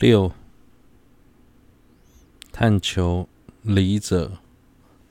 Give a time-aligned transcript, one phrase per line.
[0.00, 0.32] 六、
[2.50, 3.28] 探求
[3.60, 4.32] 理者，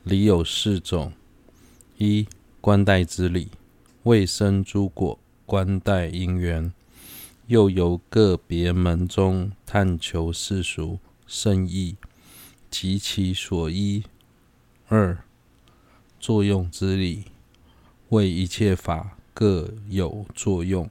[0.02, 1.12] 理有四种：
[1.96, 2.26] 一、
[2.60, 3.50] 观待之理，
[4.02, 5.16] 未生诸果，
[5.46, 6.72] 观待因缘；
[7.46, 11.94] 又由个别门中探求世俗圣义
[12.68, 14.02] 及其所依。
[14.88, 15.22] 二、
[16.18, 17.26] 作用之理，
[18.08, 20.90] 为一切法各有作用，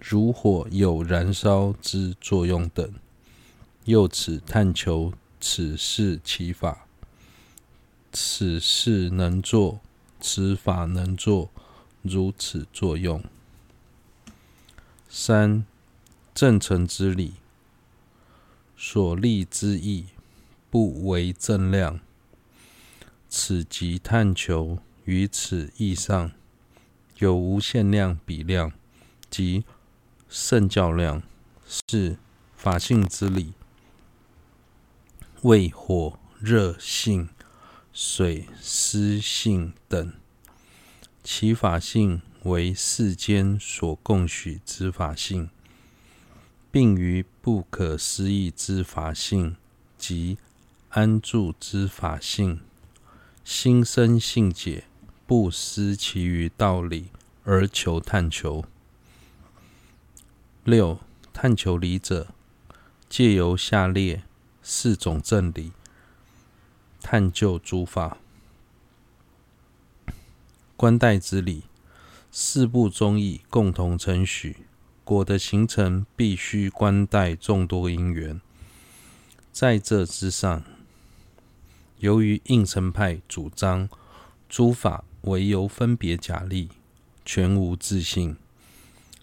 [0.00, 2.90] 如火有燃烧之作用等。
[3.86, 6.86] 又此探求此事其法，
[8.12, 9.78] 此事能作，
[10.20, 11.50] 此法能作，
[12.02, 13.22] 如此作用。
[15.08, 15.64] 三、
[16.34, 17.34] 正成之理，
[18.76, 20.06] 所立之义，
[20.68, 22.00] 不为正量。
[23.28, 26.32] 此即探求于此义上
[27.18, 28.72] 有无限量比量
[29.30, 29.64] 即
[30.28, 31.22] 圣教量，
[31.88, 32.16] 是
[32.56, 33.52] 法性之理。
[35.42, 37.28] 为火、热性、
[37.92, 40.12] 水、湿性等，
[41.22, 45.50] 其法性为世间所共许之法性，
[46.70, 49.56] 并于不可思议之法性
[49.98, 50.38] 及
[50.88, 52.60] 安住之法性，
[53.44, 54.84] 心生性解，
[55.26, 57.10] 不思其余道理
[57.44, 58.64] 而求探求。
[60.64, 60.98] 六、
[61.32, 62.28] 探求理者，
[63.08, 64.22] 借由下列。
[64.68, 65.70] 四种正理，
[67.00, 68.18] 探究诸法。
[70.76, 71.62] 观待之理，
[72.32, 74.56] 四部中义共同承许，
[75.04, 78.40] 果的形成必须观待众多因缘。
[79.52, 80.64] 在这之上，
[81.98, 83.88] 由于应成派主张
[84.48, 86.70] 诸法唯由分别假立，
[87.24, 88.36] 全无自性，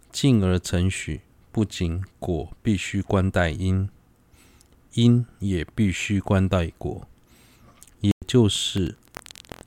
[0.10, 1.20] 进而承许
[1.52, 3.90] 不仅果必须观待因。
[4.94, 7.08] 因也必须关待果，
[8.02, 8.96] 也就是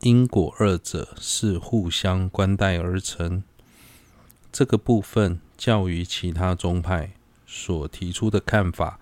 [0.00, 3.42] 因果二者是互相关待而成。
[4.52, 7.12] 这个部分较于其他宗派
[7.46, 9.00] 所提出的看法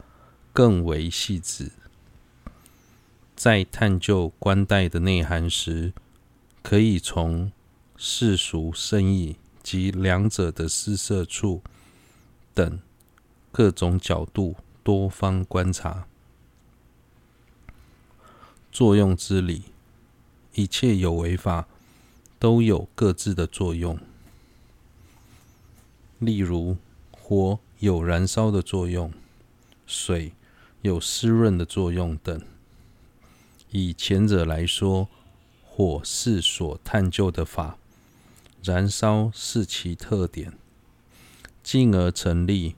[0.53, 1.73] 更为细致。
[3.37, 5.93] 在探究关待的内涵时，
[6.63, 7.53] 可以从
[7.97, 11.63] 世俗圣义及两者的施设处
[12.55, 12.81] 等
[13.53, 16.07] 各种角度多方观察。
[18.75, 19.63] 作用之理，
[20.55, 21.69] 一切有为法
[22.41, 23.97] 都有各自的作用。
[26.19, 26.77] 例如，
[27.13, 29.13] 火有燃烧的作用，
[29.87, 30.33] 水
[30.83, 32.43] 有湿润的作用等。
[33.71, 35.09] 以前者来说，
[35.65, 37.79] 火是所探究的法，
[38.61, 40.53] 燃烧是其特点，
[41.63, 42.75] 进而成立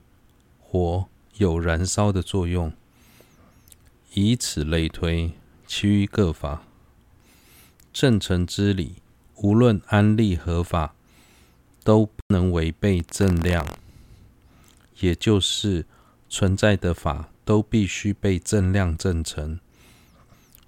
[0.61, 1.07] 火
[1.39, 2.71] 有燃烧的作用。
[4.13, 5.33] 以此类推。
[5.67, 6.63] 其余各法
[7.93, 8.97] 正成之理，
[9.37, 10.95] 无论安立何法，
[11.83, 13.67] 都不能违背正量，
[15.01, 15.87] 也就是
[16.29, 19.59] 存在的法都必须被正量正成。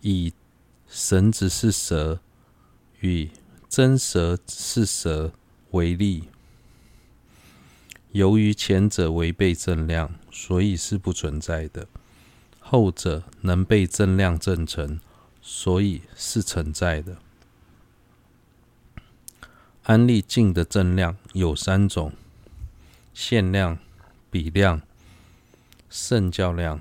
[0.01, 0.33] 以
[0.89, 2.21] 绳子是蛇
[3.01, 3.31] 与
[3.69, 5.33] 真蛇是蛇
[5.73, 6.25] 为例，
[8.13, 11.87] 由于前者违背正量，所以是不存在的。
[12.71, 15.01] 后者能被正量证成，
[15.41, 17.17] 所以是存在的。
[19.85, 22.13] 安利净的正量有三种：
[23.15, 23.79] 限量、
[24.31, 24.83] 比量、
[25.89, 26.79] 圣教量。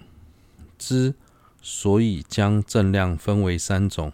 [0.78, 1.16] 之
[1.62, 4.12] 所以将正量分为三种，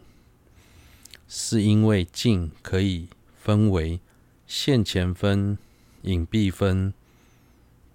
[1.27, 3.07] 是因为净可以
[3.41, 3.99] 分为
[4.45, 5.57] 现前分、
[6.03, 6.93] 隐蔽分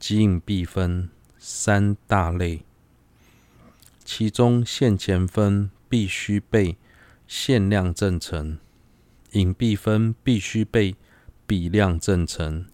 [0.00, 2.62] 及隐蔽分三大类。
[4.10, 6.78] 其中现前分必须被
[7.26, 8.58] 限量证成，
[9.32, 10.96] 隐蔽分必须被
[11.46, 12.64] 比量证成，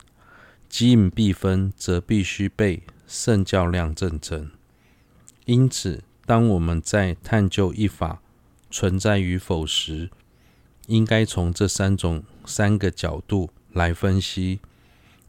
[0.69, 4.53] 即隐蔽分则必须被圣教量证成。
[5.45, 8.23] 因此，当我们在探究一法
[8.71, 10.11] 存在与否时，
[10.87, 14.61] 应该从这三种三个角度来分析。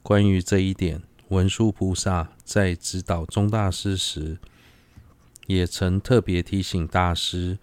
[0.04, 4.38] 关于这一点，文殊菩萨在指导宗大师时，
[5.48, 7.58] 也曾特别提醒大师，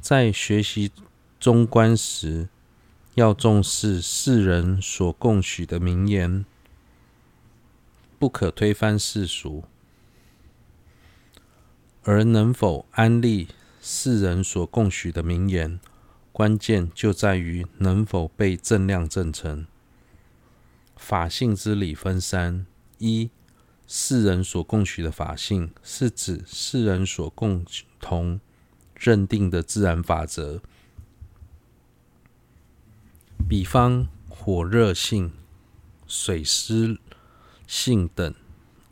[0.00, 0.90] 在学习
[1.40, 2.48] 中观时，
[3.14, 6.44] 要重视世人所共许的名言，
[8.18, 9.64] 不可推翻世俗；
[12.02, 13.48] 而能否安立
[13.80, 15.80] 世人所共许的名言，
[16.32, 19.66] 关键就在于能否被正量证成。
[20.96, 22.66] 法性之理分三：
[22.98, 23.30] 一、
[23.86, 27.64] 世人所共取的法性，是指世人所共
[28.00, 28.40] 同
[28.96, 30.60] 认定的自然法则。
[33.48, 35.32] 比方火热性、
[36.08, 36.98] 水湿
[37.66, 38.34] 性等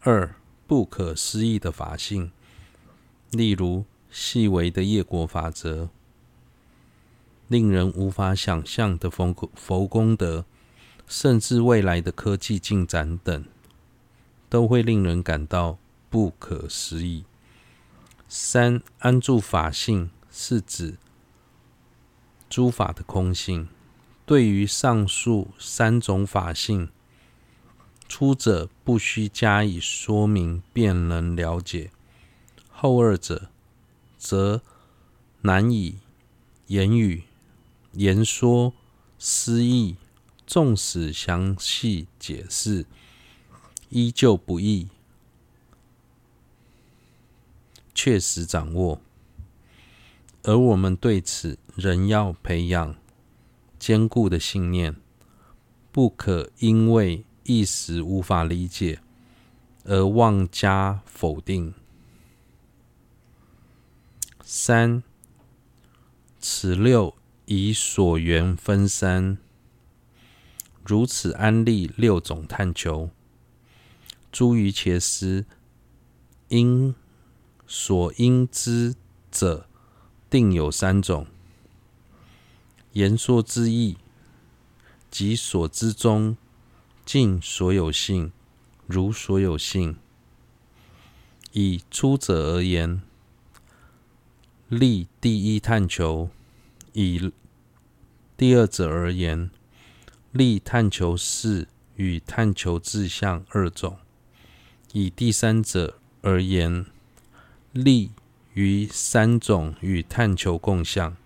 [0.00, 0.36] 二
[0.66, 2.30] 不可思议的法性，
[3.32, 5.88] 例如细微的业果法则、
[7.48, 10.44] 令人无法想象的佛佛功德，
[11.08, 13.44] 甚至未来的科技进展等。
[14.54, 15.78] 都会令人感到
[16.08, 17.24] 不可思议。
[18.28, 20.96] 三安住法性是指
[22.48, 23.66] 诸法的空性。
[24.24, 26.88] 对于上述三种法性，
[28.08, 31.90] 初者不需加以说明便能了解，
[32.70, 33.48] 后二者
[34.16, 34.62] 则
[35.40, 35.98] 难以
[36.68, 37.24] 言语
[37.94, 38.72] 言说
[39.18, 39.96] 思议，
[40.46, 42.86] 纵使详细解释。
[43.94, 44.88] 依旧不易
[47.94, 49.00] 确实掌握，
[50.42, 52.96] 而我们对此仍要培养
[53.78, 54.96] 坚固的信念，
[55.92, 58.98] 不可因为一时无法理解
[59.84, 61.72] 而妄加否定。
[64.42, 65.04] 三，
[66.40, 67.14] 此六
[67.44, 69.38] 以所缘分三，
[70.84, 73.10] 如此安立六种探求。
[74.34, 75.44] 诸瑜伽师
[76.48, 76.92] 应
[77.68, 78.96] 所应知
[79.30, 79.68] 者，
[80.28, 81.28] 定有三种：
[82.94, 83.96] 言说之意，
[85.08, 86.36] 即所知中
[87.04, 88.32] 尽所有性，
[88.88, 89.96] 如所有性。
[91.52, 93.02] 以初者而言，
[94.66, 96.30] 立第一探求；
[96.92, 97.32] 以
[98.36, 99.48] 第二者而言，
[100.32, 103.96] 立探求事与探求志向二种。
[104.96, 106.86] 以第三者而言，
[107.72, 108.12] 立
[108.52, 111.16] 于三种与探求共相。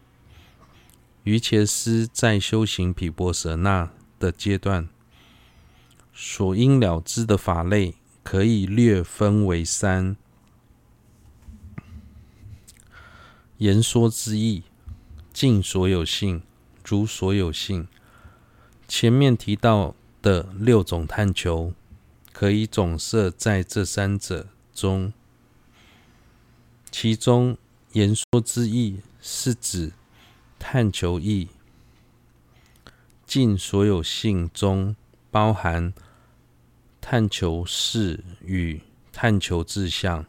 [1.25, 4.89] 瑜伽师在修行毗婆舍那的阶段，
[6.15, 10.17] 所应了知的法类，可以略分为三：
[13.59, 14.63] 言说之意，
[15.31, 16.41] 尽所有性，
[16.83, 17.87] 如所有性。
[18.89, 21.75] 前面提到的六种探求。
[22.39, 25.13] 可以总摄在这三者中，
[26.89, 27.59] 其中
[27.95, 29.91] 言说之意是指
[30.57, 31.49] 探求意，
[33.27, 34.95] 尽所有性中
[35.33, 35.93] 包含
[37.01, 38.83] 探求事与
[39.13, 40.25] 探求志向，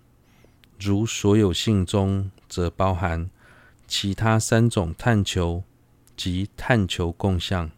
[0.79, 3.29] 如所有性中则包含
[3.87, 5.63] 其他三种探求
[6.17, 7.69] 及探求共相。